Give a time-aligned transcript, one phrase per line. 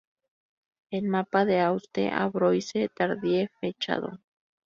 [0.89, 4.19] El mapa de Auguste Ambroise Tardieu fechado.